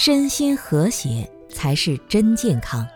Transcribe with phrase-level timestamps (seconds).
[0.00, 2.86] 身心和谐才是真健康。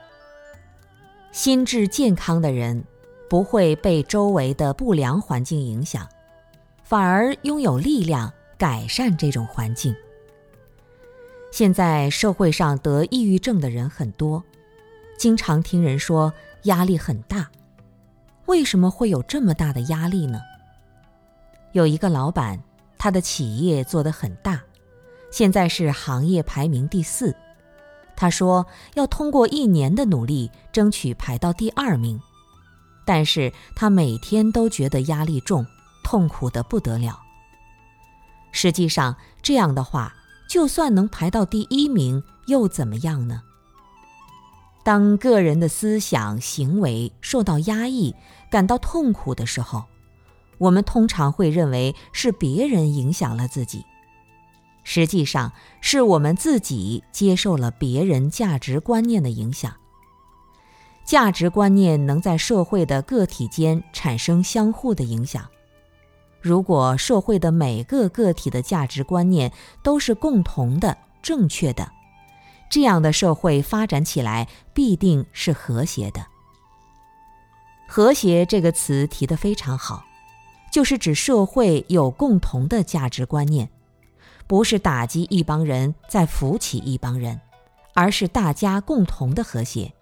[1.32, 2.84] 心智健康的人，
[3.28, 6.08] 不会被周围的不良环境影响，
[6.84, 9.92] 反而拥有力量改善这种环境。
[11.50, 14.40] 现在社会上得抑郁症的人很多，
[15.18, 17.50] 经常听人说压力很大。
[18.46, 20.40] 为什么会有这么大的压力呢？
[21.72, 22.62] 有一个老板，
[22.96, 24.62] 他的企业做得很大，
[25.32, 27.34] 现在是行业排名第四。
[28.14, 28.64] 他说
[28.94, 32.20] 要通过一年的努力争取排到第二名，
[33.04, 35.66] 但是他每天都觉得压力重，
[36.04, 37.18] 痛苦的不得了。
[38.52, 40.14] 实际上，这样的话。
[40.48, 43.40] 就算能排到第一名，又怎么样呢？
[44.84, 48.14] 当个人的思想行为受到压抑、
[48.50, 49.84] 感到痛苦的时候，
[50.58, 53.86] 我们通常会认为是别人影响了自己，
[54.84, 59.74] 实际上是我们自己接受了别人价值观念的影响。
[61.04, 65.48] 价值观念能在社会的个体间产生相互的影响。
[66.40, 69.52] 如果社会的每个个体的价值观念
[69.82, 71.90] 都是共同的、正确的，
[72.68, 76.26] 这样的社会发展起来必定是和谐的。
[77.86, 80.04] 和谐这个词提得非常好，
[80.72, 83.68] 就是指社会有共同的价值观念，
[84.46, 87.40] 不是打击一帮人再扶起一帮人，
[87.94, 89.92] 而是大家共同的和谐，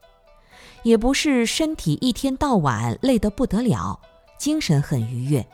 [0.83, 4.00] 也不是身体一天到晚累得不得了，
[4.39, 5.47] 精神很愉悦。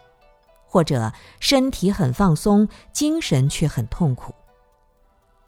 [0.68, 1.10] 或者
[1.40, 4.34] 身体很放松，精神却很痛苦。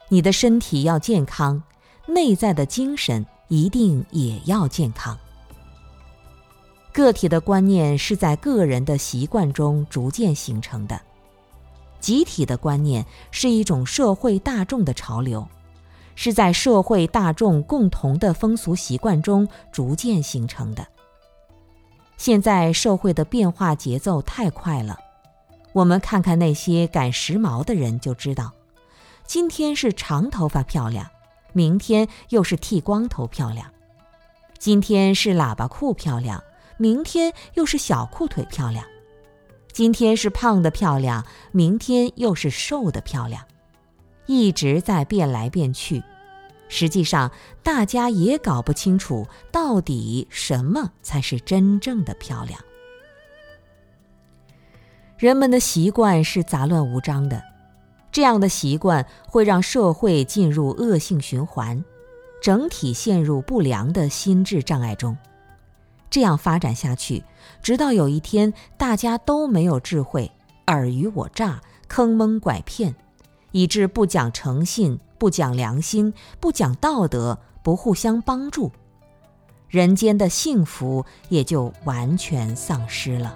[0.07, 1.61] 你的身体要健康，
[2.07, 5.15] 内在的精神一定也要健康。
[6.91, 10.99] 个体的观念是在个人的习惯中逐渐形成的，
[11.99, 15.47] 集体的观念是一种社会大众的潮流，
[16.15, 20.85] 是在社会大众共同的风俗习惯中逐渐形成的。
[22.17, 24.97] 现在社会的变化节奏太快了。
[25.71, 28.51] 我们看看那些赶时髦的人，就知道，
[29.25, 31.07] 今天是长头发漂亮，
[31.53, 33.67] 明天又是剃光头漂亮；
[34.57, 36.43] 今天是喇叭裤漂亮，
[36.77, 38.83] 明天又是小裤腿漂亮；
[39.79, 43.41] 今天是胖的漂亮，明天又是瘦的漂亮，
[44.25, 46.03] 一直在变来变去。
[46.67, 47.31] 实际上，
[47.63, 52.59] 大家也搞不清楚到底什么才是真正的漂亮。
[55.17, 57.41] 人们的习惯是杂乱无章的，
[58.11, 61.81] 这样的习惯会让社会进入恶性循环，
[62.41, 65.17] 整体陷入不良的心智障碍中。
[66.09, 67.23] 这样发展下去，
[67.61, 70.31] 直到有一天大家都没有智慧，
[70.65, 72.95] 尔虞我诈、坑蒙拐骗，
[73.51, 78.71] 以致不讲诚信、不讲良心、不讲道德、不互相帮助，
[79.67, 83.35] 人间的幸福也就完全丧失了。